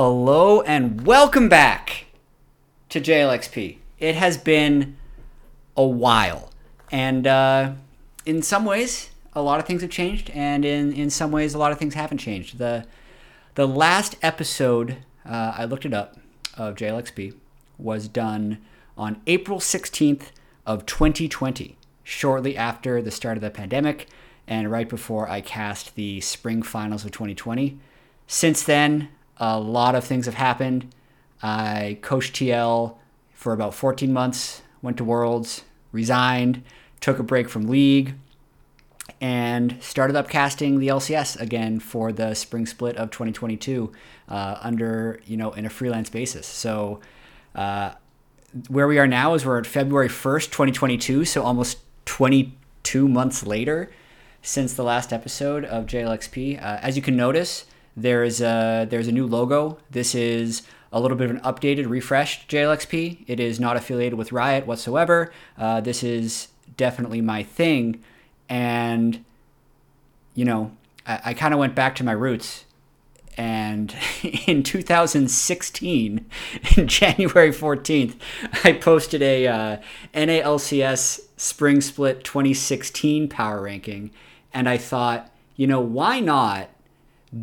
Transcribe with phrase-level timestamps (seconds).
[0.00, 2.06] Hello and welcome back
[2.88, 3.78] to JLXP.
[3.98, 4.96] It has been
[5.76, 6.52] a while,
[6.92, 7.72] and uh,
[8.24, 11.58] in some ways, a lot of things have changed, and in, in some ways, a
[11.58, 12.58] lot of things haven't changed.
[12.58, 12.86] the
[13.56, 16.16] The last episode, uh, I looked it up,
[16.56, 17.34] of JLXP
[17.76, 18.58] was done
[18.96, 20.30] on April sixteenth
[20.64, 24.06] of 2020, shortly after the start of the pandemic,
[24.46, 27.80] and right before I cast the spring finals of 2020.
[28.28, 29.08] Since then,
[29.38, 30.92] a lot of things have happened.
[31.42, 32.96] I coached TL
[33.32, 36.62] for about 14 months, went to Worlds, resigned,
[37.00, 38.14] took a break from league,
[39.20, 43.92] and started upcasting the LCS again for the spring split of 2022
[44.28, 46.46] uh, under, you know, in a freelance basis.
[46.46, 47.00] So
[47.54, 47.92] uh,
[48.68, 53.90] where we are now is we're at February 1st, 2022, so almost 22 months later
[54.42, 56.58] since the last episode of JLXP.
[56.58, 57.64] Uh, as you can notice,
[58.02, 59.78] there's a, there's a new logo.
[59.90, 60.62] This is
[60.92, 63.24] a little bit of an updated, refreshed JLXP.
[63.26, 65.32] It is not affiliated with Riot whatsoever.
[65.56, 68.02] Uh, this is definitely my thing.
[68.48, 69.24] And,
[70.34, 70.72] you know,
[71.06, 72.64] I, I kind of went back to my roots.
[73.36, 73.94] And
[74.46, 76.26] in 2016,
[76.76, 78.16] in January 14th,
[78.64, 79.76] I posted a uh,
[80.14, 84.10] NALCS Spring Split 2016 power ranking.
[84.54, 86.70] And I thought, you know, why not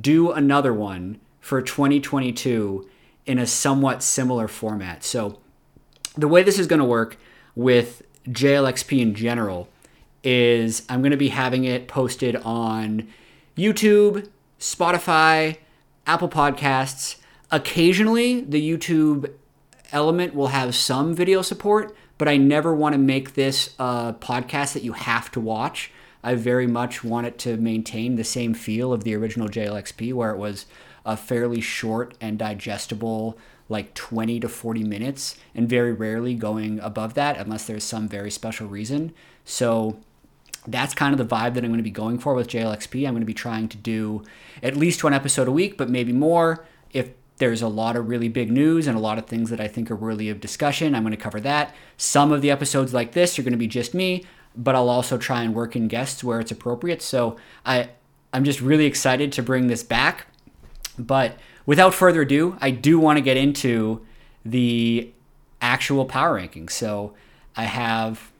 [0.01, 2.87] do another one for 2022
[3.25, 5.03] in a somewhat similar format.
[5.03, 5.39] So,
[6.17, 7.17] the way this is going to work
[7.55, 9.67] with JLXP in general
[10.23, 13.07] is I'm going to be having it posted on
[13.57, 15.57] YouTube, Spotify,
[16.07, 17.17] Apple Podcasts.
[17.51, 19.31] Occasionally, the YouTube
[19.91, 24.73] element will have some video support, but I never want to make this a podcast
[24.73, 25.91] that you have to watch.
[26.25, 30.31] I very much want it to maintain the same feel of the original JLXP, where
[30.31, 30.65] it was
[31.05, 33.37] a fairly short and digestible,
[33.69, 38.31] like 20 to 40 minutes, and very rarely going above that unless there's some very
[38.31, 39.13] special reason.
[39.45, 39.99] So
[40.65, 43.07] that's kind of the vibe that I'm going to be going for with JLXP.
[43.07, 44.23] I'm going to be trying to do
[44.63, 48.29] at least one episode a week, but maybe more if there's a lot of really
[48.29, 50.95] big news and a lot of things that I think are worthy of discussion.
[50.95, 51.75] I'm going to cover that.
[51.97, 54.25] Some of the episodes like this are going to be just me
[54.57, 57.01] but I'll also try and work in guests where it's appropriate.
[57.01, 57.89] So I
[58.33, 60.27] I'm just really excited to bring this back.
[60.99, 64.05] But without further ado, I do want to get into
[64.43, 65.11] the
[65.61, 66.71] actual power rankings.
[66.71, 67.13] So
[67.55, 68.31] I have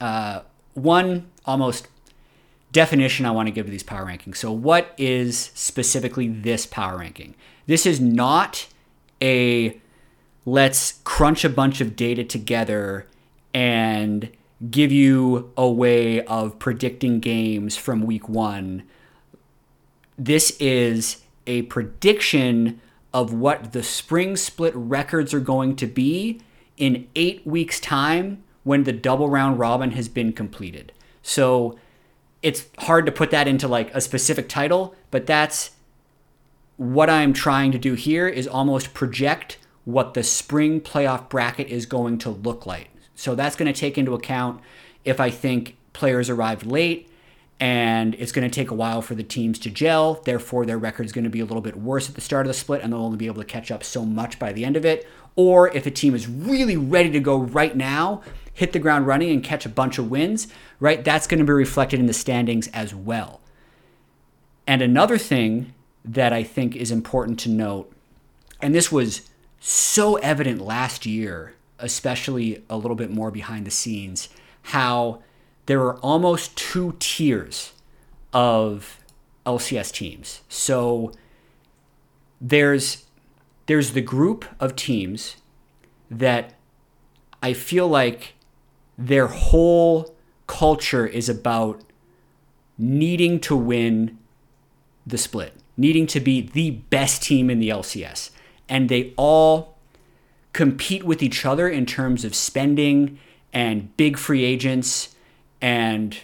[0.00, 0.40] uh,
[0.74, 1.88] one almost
[2.72, 4.36] definition I want to give to these power rankings.
[4.36, 7.34] So, what is specifically this power ranking?
[7.66, 8.66] This is not
[9.22, 9.80] a
[10.44, 13.06] let's crunch a bunch of data together
[13.54, 14.28] and
[14.70, 18.82] give you a way of predicting games from week one.
[20.16, 22.80] This is a prediction
[23.12, 26.40] of what the spring split records are going to be
[26.76, 30.92] in eight weeks' time when the double round robin has been completed.
[31.22, 31.78] So
[32.42, 35.72] it's hard to put that into like a specific title, but that's
[36.76, 41.86] what I'm trying to do here is almost project what the spring playoff bracket is
[41.86, 42.90] going to look like.
[43.14, 44.60] So that's going to take into account
[45.04, 47.10] if I think players arrived late
[47.60, 50.14] and it's going to take a while for the teams to gel.
[50.24, 52.48] Therefore, their record is going to be a little bit worse at the start of
[52.48, 54.76] the split and they'll only be able to catch up so much by the end
[54.76, 55.06] of it.
[55.36, 59.30] Or if a team is really ready to go right now, hit the ground running
[59.30, 60.48] and catch a bunch of wins,
[60.80, 61.04] right?
[61.04, 63.40] That's going to be reflected in the standings as well.
[64.66, 67.92] And another thing that I think is important to note,
[68.60, 69.22] and this was
[69.60, 71.54] so evident last year
[71.84, 74.30] especially a little bit more behind the scenes,
[74.62, 75.22] how
[75.66, 77.74] there are almost two tiers
[78.32, 78.98] of
[79.44, 80.40] LCS teams.
[80.48, 81.12] So
[82.40, 83.04] there's
[83.66, 85.36] there's the group of teams
[86.10, 86.54] that
[87.42, 88.34] I feel like
[88.96, 90.14] their whole
[90.46, 91.82] culture is about
[92.78, 94.18] needing to win
[95.06, 98.30] the split, needing to be the best team in the LCS.
[98.68, 99.73] And they all
[100.54, 103.18] compete with each other in terms of spending
[103.52, 105.14] and big free agents.
[105.60, 106.16] And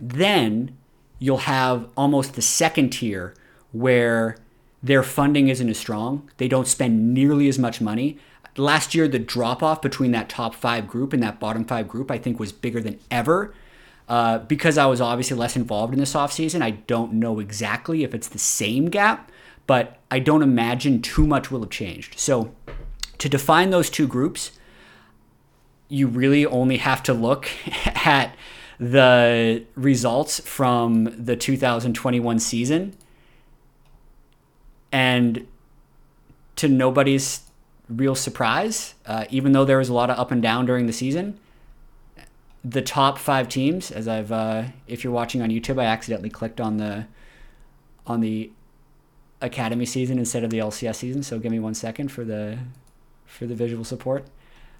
[0.00, 0.76] then
[1.20, 3.34] you'll have almost the second tier
[3.70, 4.38] where
[4.82, 6.28] their funding isn't as strong.
[6.38, 8.18] They don't spend nearly as much money.
[8.56, 12.10] Last year, the drop off between that top five group and that bottom five group,
[12.10, 13.54] I think, was bigger than ever.
[14.08, 18.14] Uh, because I was obviously less involved in this offseason, I don't know exactly if
[18.14, 19.30] it's the same gap,
[19.66, 22.18] but I don't imagine too much will have changed.
[22.18, 22.54] So
[23.18, 24.52] to define those two groups,
[25.88, 27.48] you really only have to look
[27.86, 28.34] at
[28.78, 32.96] the results from the 2021 season.
[34.92, 35.46] And
[36.56, 37.42] to nobody's
[37.88, 40.92] real surprise, uh, even though there was a lot of up and down during the
[40.92, 41.38] season,
[42.64, 46.60] the top five teams, as I've, uh, if you're watching on YouTube, I accidentally clicked
[46.60, 47.06] on the,
[48.06, 48.50] on the
[49.40, 51.22] academy season instead of the LCS season.
[51.22, 52.58] So give me one second for the,
[53.28, 54.26] for the visual support.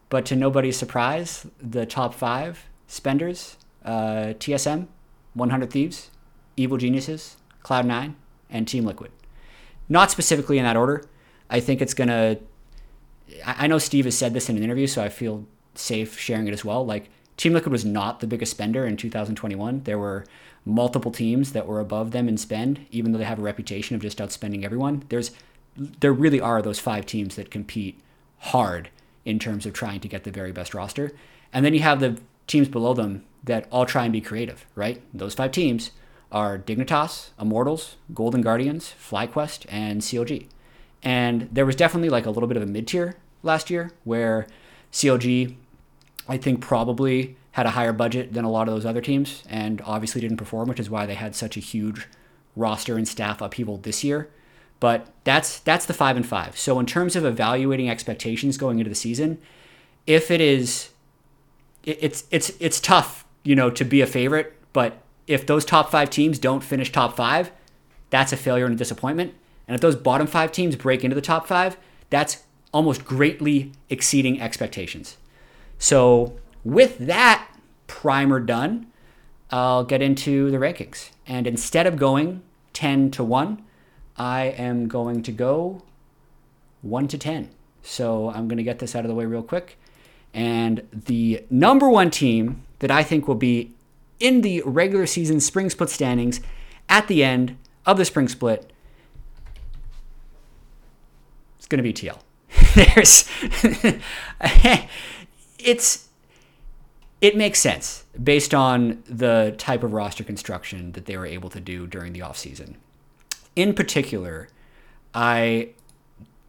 [0.09, 4.89] But to nobody's surprise, the top five spenders, uh, TSM,
[5.35, 6.11] 100 Thieves,
[6.57, 8.15] Evil Geniuses, Cloud9,
[8.51, 9.13] and Team Liquid.
[9.89, 11.05] Not specifically in that order.
[11.51, 12.39] I think it's going to.
[13.45, 16.55] I know Steve has said this in an interview, so I feel safe sharing it
[16.55, 16.85] as well.
[16.85, 19.83] Like, Team Liquid was not the biggest spender in 2021.
[19.85, 20.25] There were
[20.65, 24.03] multiple teams that were above them in spend, even though they have a reputation of
[24.03, 25.05] just outspending everyone.
[25.09, 25.31] There's
[26.01, 28.01] there really are those five teams that compete
[28.39, 28.91] hard
[29.25, 31.13] in terms of trying to get the very best roster.
[31.53, 35.01] And then you have the teams below them that all try and be creative, right?
[35.13, 35.91] Those five teams
[36.31, 40.47] are Dignitas, Immortals, Golden Guardians, FlyQuest, and CLG.
[41.03, 44.47] And there was definitely like a little bit of a mid tier last year where
[44.93, 45.55] CLG,
[46.29, 49.81] I think, probably had a higher budget than a lot of those other teams and
[49.85, 52.07] obviously didn't perform, which is why they had such a huge
[52.57, 54.29] roster and staff upheaval this year.
[54.81, 56.57] But that's that's the five and five.
[56.57, 59.39] So in terms of evaluating expectations going into the season,
[60.07, 60.91] if it is,
[61.85, 64.55] it, it's it's it's tough, you know, to be a favorite.
[64.73, 67.51] But if those top five teams don't finish top five,
[68.11, 69.35] that's a failure and a disappointment.
[69.67, 71.77] And if those bottom five teams break into the top five,
[72.09, 75.17] that's almost greatly exceeding expectations.
[75.79, 77.49] So, with that
[77.87, 78.87] primer done,
[79.51, 81.11] I'll get into the rankings.
[81.27, 82.43] And instead of going
[82.73, 83.63] 10 to 1,
[84.19, 85.83] I am going to go
[86.83, 87.51] 1 to 10.
[87.83, 89.79] So, I'm going to get this out of the way real quick.
[90.35, 93.73] And the number one team that I think will be
[94.21, 96.41] in the regular season spring split standings
[96.89, 97.57] at the end
[97.87, 98.73] of the spring split
[101.59, 102.19] it's going to be TL.
[102.95, 103.29] There's
[105.59, 106.09] it's
[107.21, 111.61] it makes sense based on the type of roster construction that they were able to
[111.61, 112.77] do during the offseason.
[113.59, 114.49] In particular,
[115.13, 115.71] I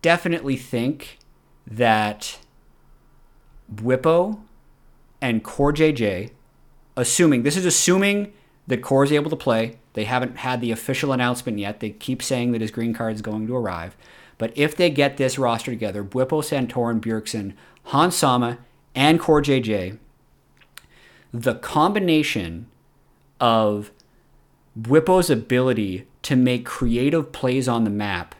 [0.03, 1.17] definitely think
[1.65, 2.38] that
[3.73, 4.41] Bwipo
[5.19, 6.29] and Core JJ
[6.95, 8.31] assuming this is assuming
[8.67, 9.79] that Core is able to play.
[9.94, 11.79] They haven't had the official announcement yet.
[11.79, 13.97] They keep saying that his green card is going to arrive.
[14.38, 17.55] But if they get this roster together, Bwipo, Santorin, Bjergsen,
[17.85, 18.59] Hans Sama,
[18.94, 19.97] and Core JJ,
[21.33, 22.67] the combination
[23.39, 23.89] of
[24.77, 28.36] Bwipo's ability to make creative plays on the map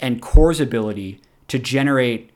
[0.00, 2.30] and Core's ability to generate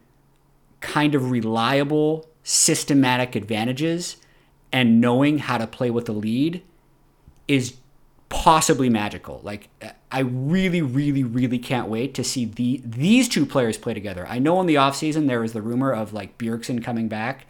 [0.81, 4.17] kind of reliable, systematic advantages
[4.73, 6.63] and knowing how to play with the lead
[7.47, 7.75] is
[8.29, 9.41] possibly magical.
[9.43, 9.69] Like
[10.13, 14.27] I really, really, really can't wait to see the these two players play together.
[14.29, 17.47] I know in the offseason there was the rumor of like Bjergsen coming back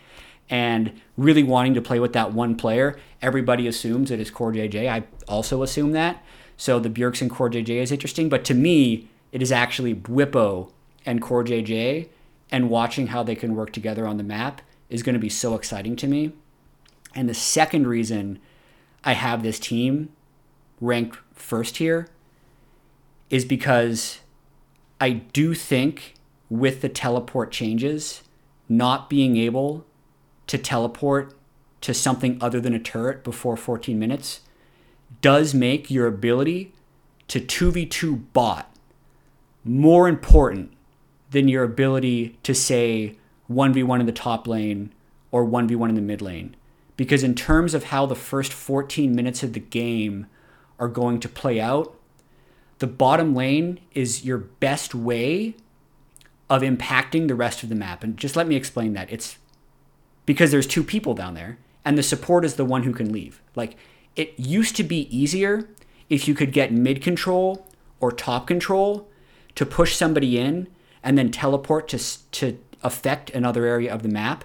[0.50, 2.98] and really wanting to play with that one player.
[3.20, 4.88] Everybody assumes it is Core JJ.
[4.88, 6.22] I also assume that.
[6.56, 10.70] So the Bjergsen Core JJ is interesting, but to me, it is actually Bwipo
[11.04, 12.08] and Core JJ
[12.50, 15.54] and watching how they can work together on the map is going to be so
[15.54, 16.32] exciting to me.
[17.14, 18.38] And the second reason
[19.04, 20.10] I have this team
[20.80, 22.08] ranked first here
[23.30, 24.20] is because
[25.00, 26.14] I do think
[26.50, 28.22] with the teleport changes,
[28.68, 29.84] not being able
[30.48, 31.34] to teleport
[31.80, 34.40] to something other than a turret before 14 minutes
[35.20, 36.72] does make your ability
[37.28, 38.74] to 2v2 bot
[39.64, 40.72] more important
[41.30, 43.16] than your ability to say
[43.50, 44.92] 1v1 in the top lane
[45.30, 46.56] or 1v1 in the mid lane
[46.98, 50.26] because in terms of how the first 14 minutes of the game
[50.80, 51.94] are going to play out,
[52.80, 55.54] the bottom lane is your best way
[56.50, 58.02] of impacting the rest of the map.
[58.02, 59.12] And just let me explain that.
[59.12, 59.38] It's
[60.28, 61.56] because there's two people down there,
[61.86, 63.40] and the support is the one who can leave.
[63.56, 63.76] Like,
[64.14, 65.70] it used to be easier
[66.10, 67.66] if you could get mid control
[67.98, 69.08] or top control
[69.54, 70.68] to push somebody in
[71.02, 74.44] and then teleport to, to affect another area of the map.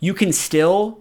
[0.00, 0.98] You can still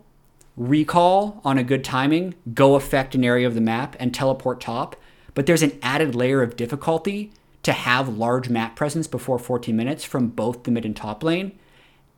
[0.56, 4.96] recall on a good timing, go affect an area of the map and teleport top.
[5.34, 7.32] But there's an added layer of difficulty
[7.64, 11.58] to have large map presence before 14 minutes from both the mid and top lane.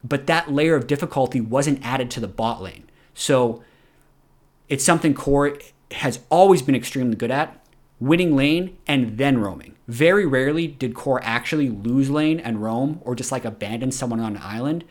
[0.08, 2.90] But that layer of difficulty wasn't added to the bot lane.
[3.14, 3.64] So
[4.70, 5.58] it's something Core
[5.92, 7.64] has always been extremely good at
[8.00, 9.76] winning lane and then roaming.
[9.88, 14.36] Very rarely did Core actually lose lane and roam or just like abandon someone on
[14.36, 14.84] an island.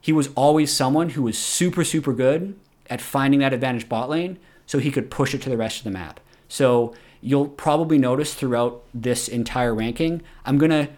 [0.00, 2.58] He was always someone who was super, super good
[2.90, 5.84] at finding that advantage bot lane so he could push it to the rest of
[5.84, 6.18] the map.
[6.48, 10.88] So you'll probably notice throughout this entire ranking, I'm going to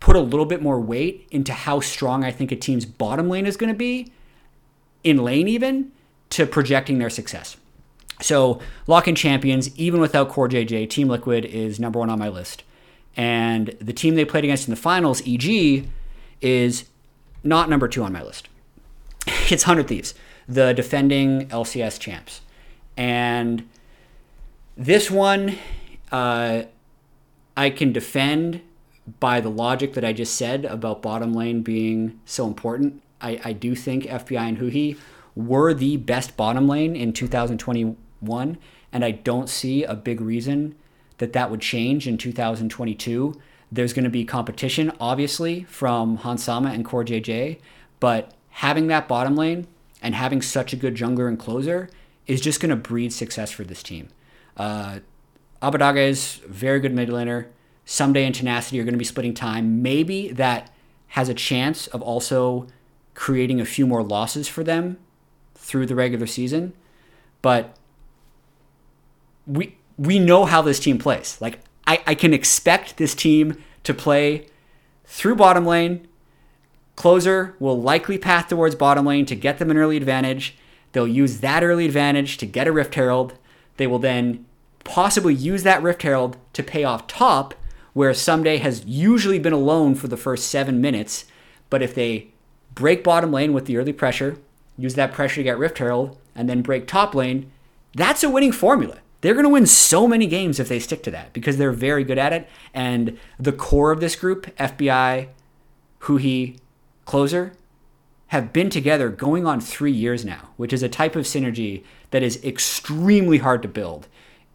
[0.00, 3.46] put a little bit more weight into how strong I think a team's bottom lane
[3.46, 4.12] is going to be,
[5.04, 5.92] in lane even,
[6.30, 7.56] to projecting their success.
[8.20, 12.28] So, lock in champions, even without Core JJ, Team Liquid is number one on my
[12.28, 12.64] list.
[13.16, 15.88] And the team they played against in the finals, EG,
[16.40, 16.84] is
[17.42, 18.48] not number two on my list.
[19.50, 20.14] It's 100 Thieves,
[20.46, 22.40] the defending LCS champs.
[22.96, 23.68] And
[24.76, 25.56] this one,
[26.12, 26.62] uh,
[27.56, 28.60] I can defend
[29.20, 33.02] by the logic that I just said about bottom lane being so important.
[33.20, 34.96] I, I do think FBI and Huhi
[35.34, 38.58] were the best bottom lane in 2021,
[38.92, 40.74] and I don't see a big reason
[41.18, 43.34] that that would change in 2022.
[43.70, 47.58] There's going to be competition, obviously, from Hans Sama and Core JJ,
[48.00, 49.66] but having that bottom lane
[50.02, 51.90] and having such a good jungler and closer
[52.26, 54.08] is just going to breed success for this team.
[54.56, 55.00] Uh,
[55.62, 57.46] Abbedagge is very good mid laner.
[57.88, 59.80] Ssumday and Tenacity are going to be splitting time.
[59.80, 60.70] Maybe that
[61.08, 62.66] has a chance of also
[63.14, 64.98] creating a few more losses for them
[65.54, 66.74] through the regular season.
[67.40, 67.74] But
[69.46, 71.38] we we know how this team plays.
[71.40, 74.48] Like I, I can expect this team to play
[75.06, 76.06] through bottom lane.
[76.94, 80.58] Closer will likely path towards bottom lane to get them an early advantage.
[80.92, 83.38] They'll use that early advantage to get a Rift Herald.
[83.78, 84.44] They will then
[84.84, 87.54] possibly use that Rift Herald to pay off top,
[87.98, 91.24] where Ssumday has usually been alone for the first seven minutes.
[91.68, 92.28] But if they
[92.72, 94.38] break bottom lane with the early pressure,
[94.76, 97.50] use that pressure to get Rift Herald, and then break top lane,
[97.96, 98.98] that's a winning formula.
[99.20, 102.04] They're going to win so many games if they stick to that because they're very
[102.04, 102.48] good at it.
[102.72, 105.30] And the core of this group, FBI,
[106.02, 106.56] Huhi,
[107.04, 107.54] Closer,
[108.28, 112.22] have been together going on three years now, which is a type of synergy that
[112.22, 114.06] is extremely hard to build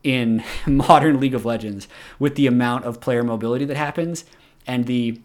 [0.04, 1.88] in modern League of Legends
[2.20, 4.26] with the amount of player mobility that happens
[4.68, 5.20] and the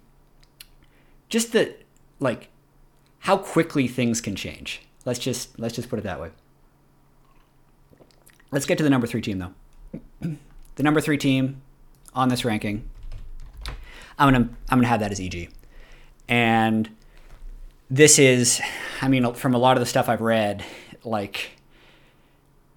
[1.29, 1.75] just the
[2.21, 2.49] like
[3.21, 4.83] how quickly things can change.
[5.05, 6.31] Let's just let's just put it that way.
[8.51, 9.53] Let's get to the number 3 team though.
[10.77, 11.61] the number 3 team
[12.15, 12.89] on this ranking
[14.19, 15.51] I'm going to I'm going to have that as EG.
[16.29, 16.91] And
[17.89, 18.61] this is
[19.01, 20.65] I mean from a lot of the stuff I've read
[21.05, 21.53] like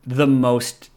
[0.05, 0.90] the most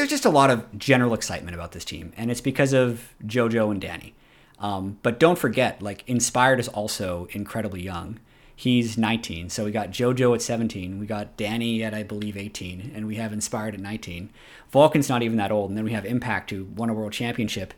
[0.00, 3.70] there's just a lot of general excitement about this team, and it's because of JoJo
[3.70, 4.14] and Danny.
[4.58, 8.18] Um, but don't forget, like Inspired is also incredibly young.
[8.56, 12.92] He's 19, so we got JoJo at 17, we got Danny at I believe 18,
[12.94, 14.30] and we have Inspired at 19.
[14.70, 17.74] Vulcan's not even that old, and then we have Impact who won a world championship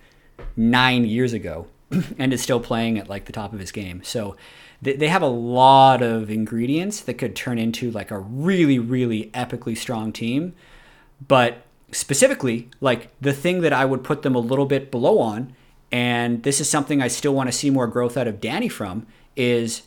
[0.57, 1.67] nine years ago,
[2.19, 4.01] and is still playing at like the top of his game.
[4.05, 4.37] So
[4.81, 9.29] they, they have a lot of ingredients that could turn into like a really, really
[9.35, 10.55] epically strong team.
[11.27, 15.55] But specifically, like the thing that I would put them a little bit below on,
[15.91, 19.07] and this is something I still want to see more growth out of Danny from,
[19.37, 19.83] is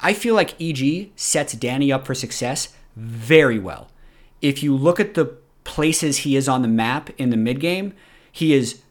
[0.00, 3.88] I feel like EG sets Danny up for success very well.
[4.42, 7.94] If you look at the places he is on the map in the mid game,
[8.30, 8.82] he is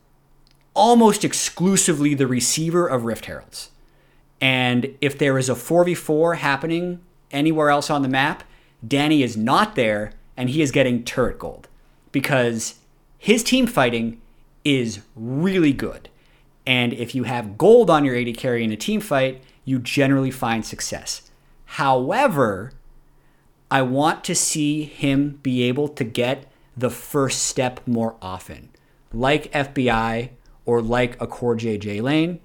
[0.74, 3.72] almost exclusively the receiver of Rift Heralds.
[4.40, 7.00] And if there is a 4v4 happening
[7.32, 8.44] anywhere else on the map,
[8.86, 11.68] Danny is not there and he is getting turret gold
[12.12, 12.76] because
[13.18, 14.22] his team fighting
[14.64, 16.10] is really good.
[16.66, 20.32] And if you have gold on your AD carry in a team fight, you generally
[20.32, 21.30] find success.
[21.66, 22.72] However,
[23.70, 28.70] I want to see him be able to get the first step more often,
[29.12, 30.30] like FBI
[30.66, 32.40] or like a core JJ lane.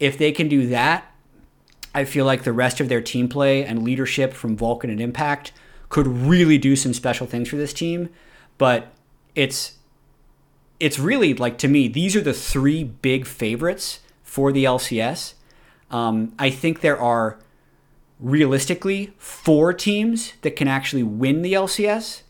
[0.00, 1.10] If they can do that,
[1.94, 5.52] I feel like the rest of their team play and leadership from Vulcan and Impact
[5.88, 8.08] could really do some special things for this team.
[8.58, 8.92] But
[9.34, 9.74] it's
[10.78, 15.34] it's really like to me these are the three big favorites for the LCS.
[15.90, 17.38] Um, I think there are
[18.18, 22.22] realistically four teams that can actually win the LCS,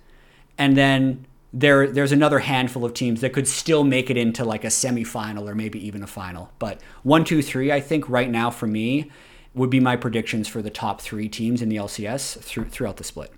[0.58, 4.64] and then there there's another handful of teams that could still make it into like
[4.64, 6.50] a semifinal or maybe even a final.
[6.58, 9.10] But one, two, three, I think right now for me
[9.54, 13.04] would be my predictions for the top three teams in the LCS through, throughout the
[13.04, 13.32] split.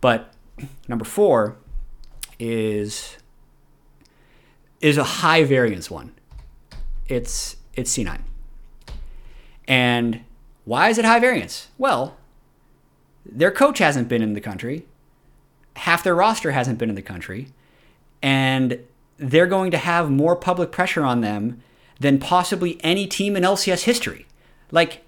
[0.00, 0.32] But
[0.88, 1.56] number four
[2.38, 3.16] is
[4.80, 6.12] is a high variance one.
[7.06, 8.20] It's it's C9.
[9.68, 10.24] And
[10.64, 11.68] why is it high variance?
[11.78, 12.16] Well,
[13.24, 14.86] their coach hasn't been in the country.
[15.76, 17.48] Half their roster hasn't been in the country.
[18.22, 18.80] And
[19.16, 21.62] they're going to have more public pressure on them
[22.00, 24.26] than possibly any team in LCS history.
[24.70, 25.04] Like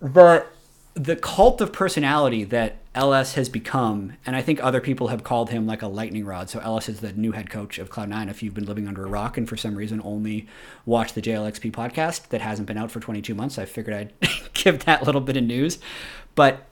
[0.00, 0.46] the
[0.94, 5.50] the cult of personality that LS has become, and I think other people have called
[5.50, 6.50] him like a lightning rod.
[6.50, 8.28] So LS is the new head coach of Cloud9.
[8.28, 10.48] If you've been living under a rock and for some reason only
[10.84, 14.84] watch the JLXP podcast that hasn't been out for 22 months, I figured I'd give
[14.84, 15.78] that little bit of news.
[16.34, 16.66] But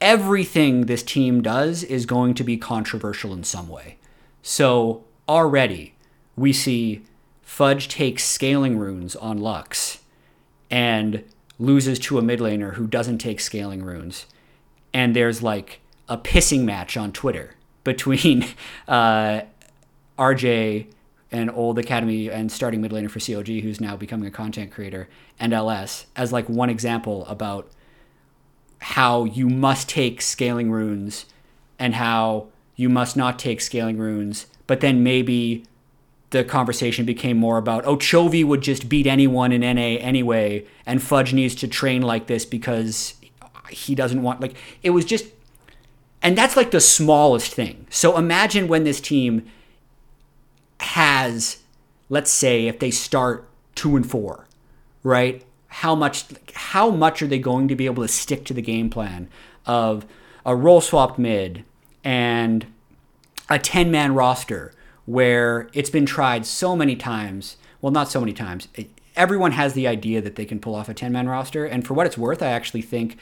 [0.00, 3.98] everything this team does is going to be controversial in some way.
[4.42, 5.96] So already
[6.36, 7.02] we see
[7.42, 10.02] Fudge takes scaling runes on Lux
[10.70, 11.24] and
[11.58, 14.26] loses to a mid laner who doesn't take scaling runes.
[14.94, 18.46] And there's like a pissing match on Twitter between
[18.88, 19.42] uh,
[20.18, 20.86] RJ
[21.30, 25.08] and old academy and starting mid laner for COG, who's now becoming a content creator,
[25.40, 27.70] and LS as like one example about
[28.80, 31.24] how you must take scaling runes
[31.78, 35.64] and how you must not take scaling runes, but then maybe
[36.30, 41.02] the conversation became more about, oh, Chovy would just beat anyone in NA anyway, and
[41.02, 43.14] Fudge needs to train like this because
[43.72, 45.26] he doesn't want, like, it was just,
[46.22, 47.86] and that's like the smallest thing.
[47.90, 49.50] So imagine when this team
[50.80, 51.58] has,
[52.08, 54.46] let's say, if they start two and four,
[55.02, 55.44] right?
[55.68, 56.24] How much,
[56.54, 59.28] how much are they going to be able to stick to the game plan
[59.66, 60.06] of
[60.44, 61.64] a role swapped mid
[62.04, 62.66] and
[63.48, 64.72] a 10 man roster?
[65.06, 67.56] where it's been tried so many times.
[67.80, 68.68] Well, not so many times.
[69.16, 71.64] Everyone has the idea that they can pull off a 10 man roster.
[71.64, 73.18] And for what it's worth, I actually think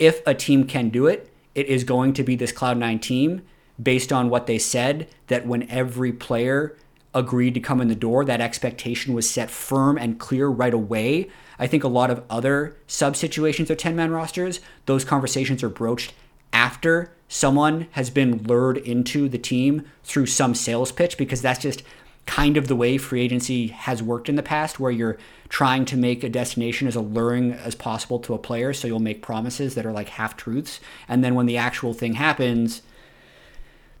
[0.00, 3.42] if a team can do it, it is going to be this Cloud9 team
[3.80, 6.76] based on what they said that when every player
[7.14, 11.28] agreed to come in the door, that expectation was set firm and clear right away.
[11.58, 15.68] I think a lot of other sub situations or 10 man rosters, those conversations are
[15.68, 16.14] broached
[16.52, 21.82] after someone has been lured into the team through some sales pitch because that's just
[22.26, 25.96] kind of the way free agency has worked in the past where you're trying to
[25.96, 29.84] make a destination as alluring as possible to a player so you'll make promises that
[29.84, 32.82] are like half truths and then when the actual thing happens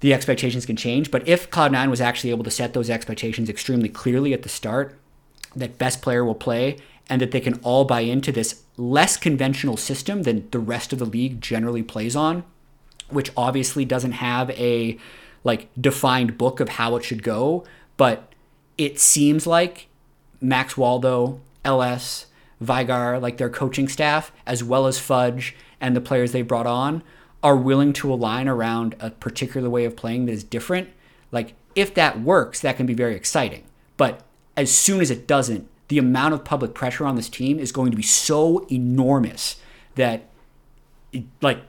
[0.00, 1.10] the expectations can change.
[1.10, 4.98] But if cloud9 was actually able to set those expectations extremely clearly at the start
[5.54, 6.78] that best player will play
[7.10, 10.98] and that they can all buy into this less conventional system than the rest of
[10.98, 12.44] the league generally plays on
[13.10, 14.96] which obviously doesn't have a
[15.44, 17.64] like defined book of how it should go,
[18.00, 18.32] but
[18.78, 19.88] it seems like
[20.40, 26.32] Max Waldo, LS, Vigar, like their coaching staff, as well as Fudge and the players
[26.32, 27.02] they brought on,
[27.42, 30.88] are willing to align around a particular way of playing that is different.
[31.30, 33.64] Like, if that works, that can be very exciting.
[33.98, 34.24] But
[34.56, 37.90] as soon as it doesn't, the amount of public pressure on this team is going
[37.90, 39.60] to be so enormous
[39.96, 40.22] that,
[41.42, 41.60] like,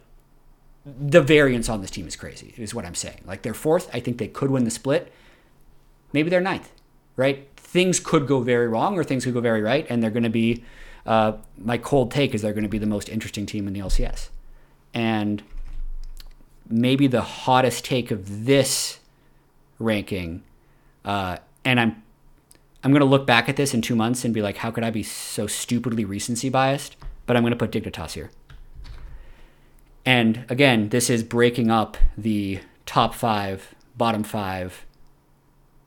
[0.86, 3.20] the variance on this team is crazy, is what I'm saying.
[3.26, 3.94] Like they're fourth.
[3.94, 5.12] I think they could win the split.
[6.14, 6.72] Maybe they're ninth,
[7.16, 7.48] right?
[7.56, 10.30] Things could go very wrong or things could go very right, and they're going to
[10.30, 10.64] be.
[11.06, 13.80] Uh, my cold take is they're going to be the most interesting team in the
[13.80, 14.30] LCS,
[14.94, 15.42] and
[16.70, 19.00] maybe the hottest take of this
[19.80, 20.44] ranking.
[21.04, 22.04] Uh, and I'm
[22.84, 24.84] I'm going to look back at this in two months and be like, how could
[24.84, 26.96] I be so stupidly recency biased?
[27.26, 28.32] But I'm going to put Dignitas here.
[30.04, 34.86] And again, this is breaking up the top five, bottom five,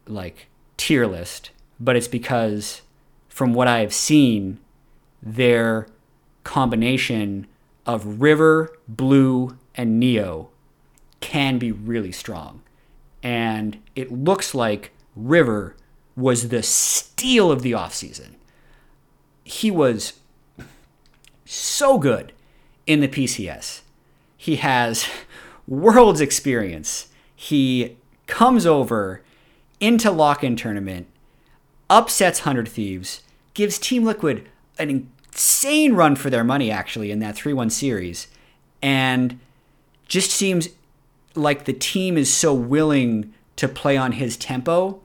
[0.07, 2.83] like tier list, but it's because
[3.29, 4.59] from what I have seen,
[5.23, 5.87] their
[6.45, 7.47] combination
[7.87, 10.51] of River, Blue, and Neo
[11.21, 12.63] can be really strong.
[13.23, 15.75] And it looks like River
[16.17, 18.35] was the steal of the offseason.
[19.43, 20.15] He was
[21.45, 22.33] so good
[22.87, 23.81] in the PCS
[24.45, 25.09] he has
[25.67, 27.09] world's experience.
[27.35, 29.23] He comes over
[29.81, 31.07] into lock-in tournament,
[31.91, 33.23] upsets Hundred Thieves,
[33.55, 38.27] gives Team Liquid an insane run for their money actually in that 3-1 series,
[38.83, 39.39] and
[40.07, 40.69] just seems
[41.35, 45.01] like the team is so willing to play on his tempo.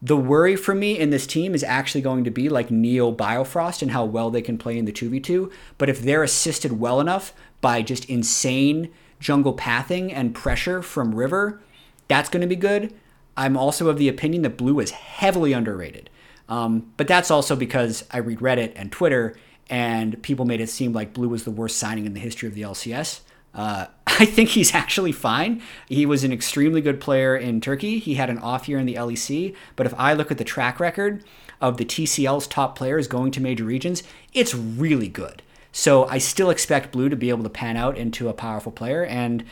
[0.00, 3.82] The worry for me in this team is actually going to be like Neo Biofrost
[3.82, 5.50] and how well they can play in the 2v2.
[5.76, 11.60] But if they're assisted well enough by just insane jungle pathing and pressure from River,
[12.06, 12.94] that's going to be good.
[13.38, 16.10] I'm also of the opinion that Blue is heavily underrated.
[16.48, 19.36] Um, but that's also because I read Reddit and Twitter,
[19.70, 22.56] and people made it seem like Blue was the worst signing in the history of
[22.56, 23.20] the LCS.
[23.54, 25.62] Uh, I think he's actually fine.
[25.86, 28.00] He was an extremely good player in Turkey.
[28.00, 29.54] He had an off year in the LEC.
[29.76, 31.22] But if I look at the track record
[31.60, 35.42] of the TCL's top players going to major regions, it's really good.
[35.70, 39.04] So I still expect Blue to be able to pan out into a powerful player,
[39.04, 39.44] and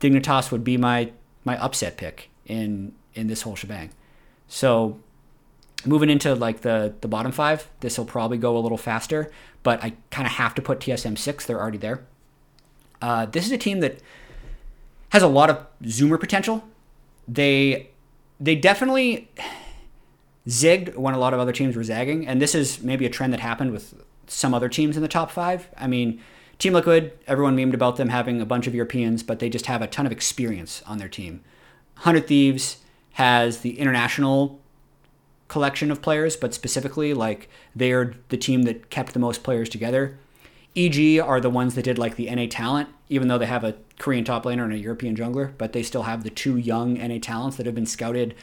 [0.00, 1.12] Dignitas would be my
[1.44, 3.90] my upset pick in in this whole shebang.
[4.48, 4.98] So
[5.84, 9.30] moving into like the the bottom five, this will probably go a little faster,
[9.62, 11.46] but I kind of have to put TSM six.
[11.46, 12.04] They're already there.
[13.02, 14.00] Uh, this is a team that
[15.10, 16.64] has a lot of zoomer potential.
[17.28, 17.90] They
[18.40, 19.30] they definitely
[20.46, 23.32] zigged when a lot of other teams were zagging, and this is maybe a trend
[23.32, 23.94] that happened with
[24.26, 25.68] some other teams in the top five.
[25.76, 26.20] I mean,
[26.58, 29.82] Team Liquid, everyone memed about them having a bunch of Europeans, but they just have
[29.82, 31.42] a ton of experience on their team.
[31.96, 32.78] 100 Thieves
[33.12, 34.60] has the international
[35.48, 39.68] collection of players, but specifically, like, they are the team that kept the most players
[39.68, 40.18] together.
[40.76, 43.76] EG are the ones that did like the NA talent, even though they have a
[43.98, 47.18] Korean top laner and a European jungler, but they still have the two young NA
[47.20, 48.34] talents that have been scouted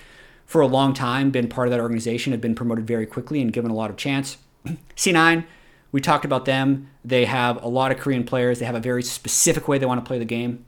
[0.46, 3.54] for a long time, been part of that organization, have been promoted very quickly and
[3.54, 4.38] given a lot of chance.
[4.96, 5.46] C9,
[5.92, 6.90] we talked about them.
[7.06, 8.60] They have a lot of Korean players.
[8.60, 10.66] They have a very specific way they want to play the game.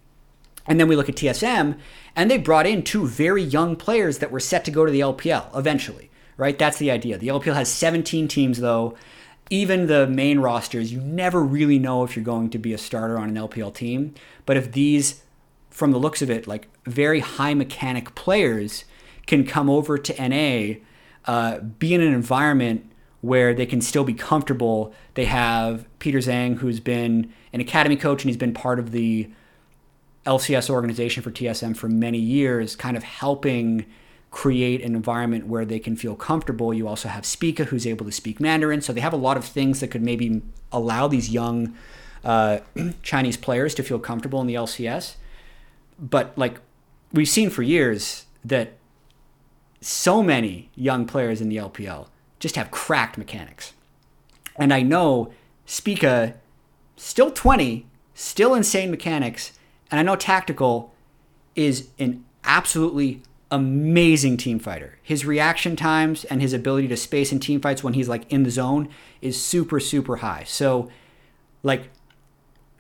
[0.67, 1.77] And then we look at TSM,
[2.15, 5.01] and they brought in two very young players that were set to go to the
[5.01, 6.57] LPL eventually, right?
[6.57, 7.17] That's the idea.
[7.17, 8.95] The LPL has 17 teams, though.
[9.51, 13.17] Even the main rosters, you never really know if you're going to be a starter
[13.19, 14.15] on an LPL team.
[14.47, 15.21] But if these,
[15.69, 18.85] from the looks of it, like very high mechanic players
[19.27, 20.79] can come over to NA,
[21.25, 24.93] uh, be in an environment where they can still be comfortable.
[25.15, 29.29] They have Peter Zhang, who's been an academy coach and he's been part of the
[30.25, 33.85] LCS organization for TSM for many years, kind of helping
[34.31, 36.73] create an environment where they can feel comfortable.
[36.73, 38.81] You also have Spica, who's able to speak Mandarin.
[38.81, 41.73] So they have a lot of things that could maybe allow these young
[42.23, 42.59] uh,
[43.01, 45.15] Chinese players to feel comfortable in the LCS.
[45.97, 46.59] But like
[47.13, 48.73] we've seen for years that
[49.79, 52.07] so many young players in the LPL
[52.39, 53.73] just have cracked mechanics.
[54.57, 55.31] And I know
[55.65, 56.35] Spica,
[56.97, 59.53] still 20, still insane mechanics,
[59.91, 60.93] and I know Tactical
[61.55, 63.21] is an absolutely
[63.51, 64.97] amazing team fighter.
[65.01, 68.43] His reaction times and his ability to space in team fights when he's like in
[68.43, 68.89] the zone
[69.21, 70.43] is super, super high.
[70.45, 70.89] So,
[71.63, 71.89] like,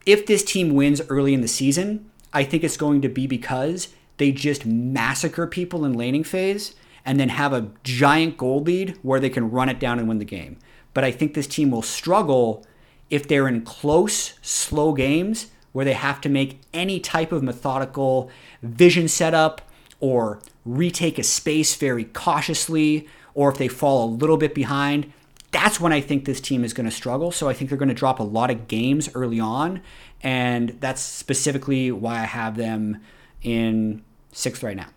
[0.05, 3.89] if this team wins early in the season, I think it's going to be because
[4.17, 9.19] they just massacre people in laning phase and then have a giant gold lead where
[9.19, 10.57] they can run it down and win the game.
[10.93, 12.65] But I think this team will struggle
[13.09, 18.29] if they're in close, slow games where they have to make any type of methodical
[18.63, 19.61] vision setup
[19.99, 25.11] or retake a space very cautiously, or if they fall a little bit behind.
[25.51, 27.29] That's when I think this team is going to struggle.
[27.29, 29.81] So I think they're going to drop a lot of games early on.
[30.23, 33.01] And that's specifically why I have them
[33.41, 34.87] in sixth right now.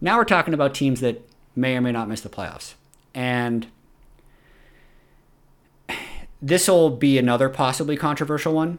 [0.00, 1.20] Now we're talking about teams that
[1.54, 2.76] may or may not miss the playoffs.
[3.12, 3.66] And
[6.40, 8.78] this will be another possibly controversial one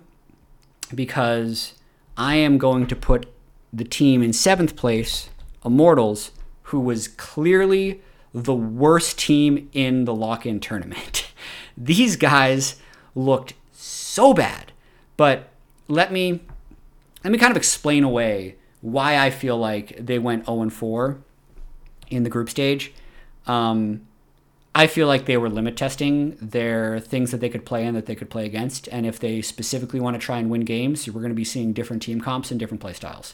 [0.93, 1.73] because
[2.15, 3.27] I am going to put
[3.73, 5.29] the team in seventh place,
[5.65, 6.31] Immortals,
[6.63, 8.01] who was clearly
[8.33, 11.31] the worst team in the lock in tournament.
[11.77, 12.77] These guys
[13.15, 14.71] looked so bad.
[15.15, 15.49] But
[15.87, 16.41] let me
[17.23, 21.17] let me kind of explain away why I feel like they went 0 4
[22.09, 22.93] in the group stage.
[23.47, 24.06] Um,
[24.77, 28.05] I feel like they were limit testing their things that they could play in that
[28.05, 28.87] they could play against.
[28.89, 31.73] And if they specifically want to try and win games, we're going to be seeing
[31.73, 33.33] different team comps and different play styles.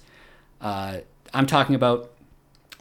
[0.62, 1.00] Uh,
[1.34, 2.12] I'm talking about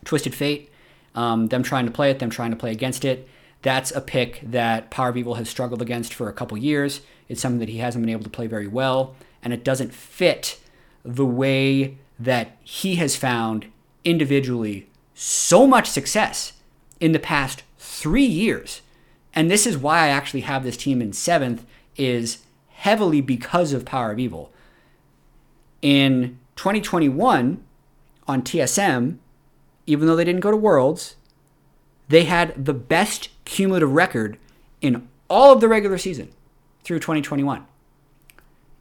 [0.04, 0.70] Twisted Fate,
[1.16, 3.28] um, them trying to play it, them trying to play against it.
[3.62, 7.00] That's a pick that Power of Evil has struggled against for a couple years.
[7.28, 10.60] It's something that he hasn't been able to play very well, and it doesn't fit
[11.04, 13.66] the way that he has found
[14.04, 16.52] individually so much success
[17.00, 17.64] in the past
[18.02, 18.82] three years.
[19.32, 21.64] And this is why I actually have this team in seventh,
[21.96, 22.38] is
[22.70, 24.50] heavily because of Power of Evil.
[25.82, 27.62] In 2021,
[28.26, 29.18] on TSM,
[29.86, 31.14] even though they didn't go to Worlds,
[32.08, 34.36] they had the best cumulative record
[34.80, 36.32] in all of the regular season
[36.82, 37.64] through 2021.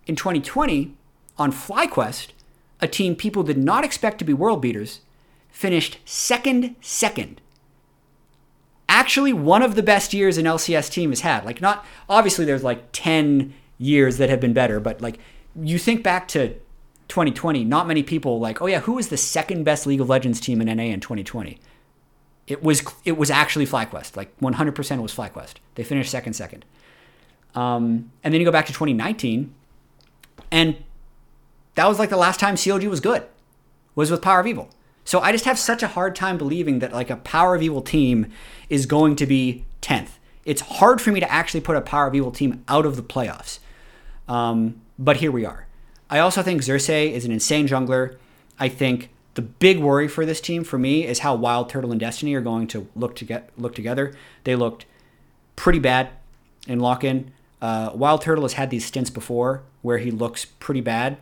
[0.08, 0.96] In 2020,
[1.38, 2.30] on FlyQuest,
[2.82, 5.02] a team people did not expect to be world beaters,
[5.52, 7.40] finished second, second.
[9.02, 11.44] Actually, one of the best years an LCS team has had.
[11.44, 15.18] Like, not obviously, there's like 10 years that have been better, but like,
[15.60, 16.50] you think back to
[17.08, 20.40] 2020, not many people like, oh yeah, who was the second best League of Legends
[20.40, 21.58] team in NA in 2020?
[22.46, 24.16] It was it was actually FlyQuest.
[24.16, 25.56] Like 100% was FlyQuest.
[25.74, 26.64] They finished second, second.
[27.56, 29.52] Um, and then you go back to 2019,
[30.52, 30.78] and
[31.74, 33.24] that was like the last time CLG was good,
[33.96, 34.70] was with Power of Evil.
[35.04, 37.82] So I just have such a hard time believing that like a Power of Evil
[37.82, 38.28] team
[38.70, 40.12] is going to be 10th.
[40.46, 43.04] It's hard for me to actually put a Power of Evil team out of the
[43.04, 43.60] playoffs.
[44.28, 45.68] Um, but here we are.
[46.10, 48.18] I also think Xerxe is an insane jungler.
[48.60, 52.00] I think the big worry for this team for me is how Wild Turtle and
[52.00, 54.14] Destiny are going to look to get look together.
[54.44, 54.86] They looked
[55.56, 56.10] pretty bad
[56.68, 57.32] in lock-in.
[57.62, 61.18] Uh, Wild Turtle has had these stints before where he looks pretty bad,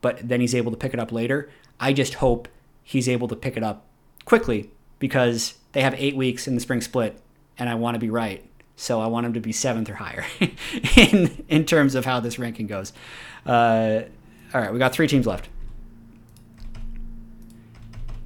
[0.00, 1.48] but then he's able to pick it up later.
[1.80, 2.48] I just hope
[2.84, 3.86] he's able to pick it up
[4.24, 4.70] quickly
[5.00, 7.20] because they have eight weeks in the spring split,
[7.58, 8.48] and I want to be right.
[8.76, 10.24] So I want him to be seventh or higher
[10.96, 12.92] in in terms of how this ranking goes.
[13.46, 14.02] Uh,
[14.52, 15.48] all right, we got three teams left.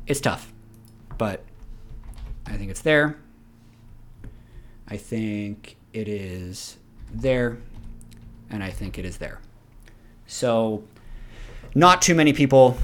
[0.06, 0.52] It's tough,
[1.16, 1.44] but
[2.46, 3.18] I think it's there.
[4.86, 6.78] I think it is
[7.12, 7.58] there,
[8.50, 9.40] and I think it is there.
[10.26, 10.84] So,
[11.74, 12.78] not too many people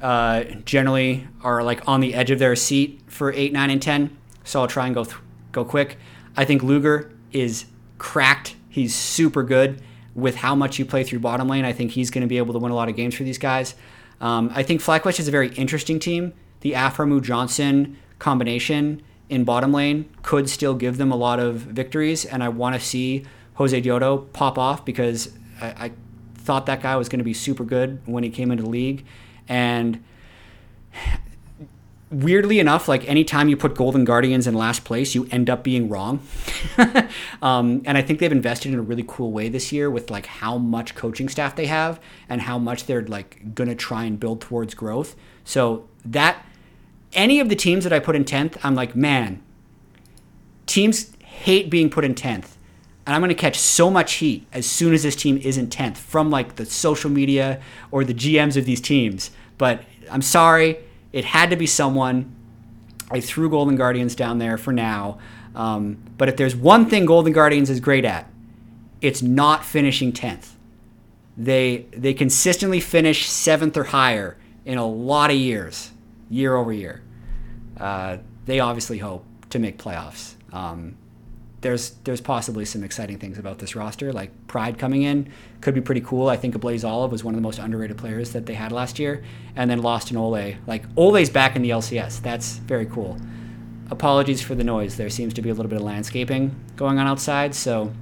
[0.00, 4.16] uh, generally are like on the edge of their seat for eight, nine, and ten.
[4.44, 5.16] So I'll try and go th-
[5.52, 5.98] go quick.
[6.36, 7.66] I think Luger is
[7.98, 8.56] cracked.
[8.68, 9.82] He's super good
[10.14, 11.64] with how much you play through bottom lane.
[11.64, 13.38] I think he's going to be able to win a lot of games for these
[13.38, 13.74] guys.
[14.20, 16.32] Um, I think FlyQuest is a very interesting team.
[16.60, 22.24] The Aphromoo Johnsun combination in bottom lane could still give them a lot of victories,
[22.24, 23.24] and I want to see
[23.56, 25.92] Josedeodo pop off because I, I
[26.34, 29.06] thought that guy was going to be super good when he came into the league,
[29.50, 30.02] and
[32.10, 35.88] weirdly enough, like anytime you put Golden Guardians in last place, you end up being
[35.88, 36.22] wrong.
[37.42, 40.26] um, and I think they've invested in a really cool way this year with like
[40.26, 44.40] how much coaching staff they have and how much they're like gonna try and build
[44.40, 45.16] towards growth.
[45.44, 46.46] So that
[47.12, 49.42] any of the teams that I put in tenth, I'm like, man,
[50.66, 52.56] teams hate being put in tenth.
[53.10, 55.66] And I'm going to catch so much heat as soon as this team is in
[55.66, 59.32] 10th from like the social media or the GMs of these teams.
[59.58, 60.78] But I'm sorry,
[61.12, 62.32] it had to be someone.
[63.10, 65.18] I threw Golden Guardians down there for now.
[65.56, 68.30] Um, but if there's one thing Golden Guardians is great at,
[69.00, 70.50] it's not finishing 10th.
[71.36, 75.90] They they consistently finish seventh or higher in a lot of years,
[76.28, 77.02] year over year.
[77.76, 80.34] Uh, they obviously hope to make playoffs.
[80.52, 80.96] Um,
[81.60, 84.12] there's there's possibly some exciting things about this roster.
[84.12, 86.28] Like Pride coming in could be pretty cool.
[86.28, 88.98] I think Blaze Olive was one of the most underrated players that they had last
[88.98, 89.22] year,
[89.56, 90.56] and then lost an Olleh.
[90.66, 92.22] Like Olleh's back in the LCS.
[92.22, 93.18] That's very cool.
[93.90, 94.96] Apologies for the noise.
[94.96, 97.92] There seems to be a little bit of landscaping going on outside, so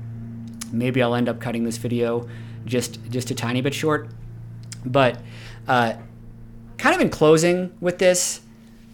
[0.70, 2.28] maybe I'll end up cutting this video
[2.64, 4.08] just just a tiny bit short.
[4.84, 5.20] But
[5.66, 5.94] uh,
[6.76, 8.40] kind of in closing with this,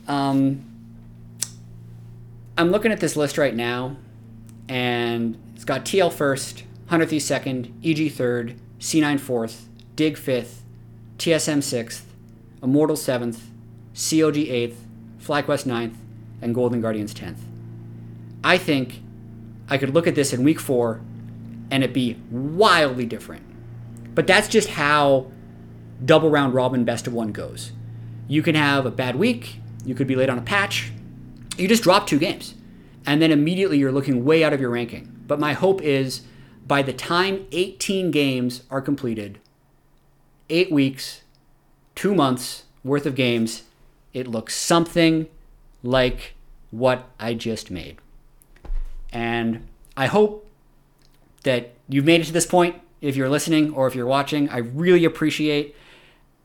[0.08, 0.64] um,
[2.56, 3.96] I'm looking at this list right now
[4.68, 10.64] and it's got TL first, Hunter Thief second, EG third, C9 fourth, Dig fifth,
[11.18, 12.06] TSM sixth,
[12.62, 13.50] Immortal seventh,
[13.94, 14.84] CLG eighth,
[15.20, 15.96] FlyQuest ninth,
[16.42, 17.40] and Golden Guardians tenth.
[18.42, 19.00] I think
[19.68, 21.00] I could look at this in week four
[21.70, 23.42] and it'd be wildly different.
[24.14, 25.30] But that's just how
[26.04, 27.72] double round robin best of one goes.
[28.28, 30.92] You can have a bad week, you could be late on a patch,
[31.56, 32.54] you just drop two games
[33.06, 35.22] and then immediately you're looking way out of your ranking.
[35.26, 36.22] But my hope is
[36.66, 39.38] by the time 18 games are completed,
[40.48, 41.22] eight weeks,
[41.94, 43.64] two months worth of games,
[44.12, 45.26] it looks something
[45.82, 46.34] like
[46.70, 47.98] what I just made.
[49.12, 50.48] And I hope
[51.44, 52.80] that you've made it to this point.
[53.00, 55.76] If you're listening or if you're watching, I really appreciate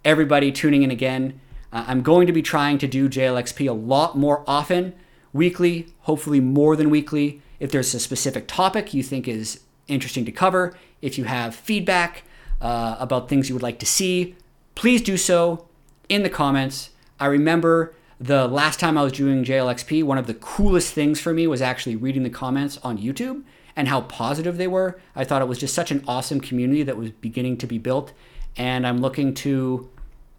[0.03, 1.39] everybody tuning in again.
[1.71, 4.93] Uh, I'm going to be trying to do JLXP a lot more often
[5.33, 7.41] weekly, hopefully more than weekly.
[7.59, 12.23] If there's a specific topic you think is interesting to cover, if you have feedback
[12.61, 14.35] uh, about things you would like to see,
[14.75, 15.67] please do so
[16.07, 16.89] in the comments.
[17.19, 21.33] I remember the last time I was doing JLXP, one of the coolest things for
[21.33, 23.43] me was actually reading the comments on YouTube
[23.75, 24.99] and how positive they were.
[25.15, 28.11] I thought it was just such an awesome community that was beginning to be built,
[28.57, 29.89] and I'm looking to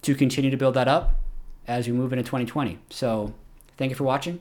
[0.03, 1.20] to continue to build that up
[1.66, 2.79] as we move into 2020.
[2.88, 3.35] So,
[3.76, 4.40] thank you for watching